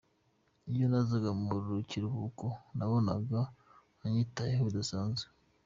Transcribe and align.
Iyo 0.71 0.85
nazaga 0.91 1.29
mu 1.39 1.49
kiruhuko, 1.89 2.45
nabonaga 2.77 3.39
anyitayeho 4.03 4.63
bidasanzwe. 4.69 5.27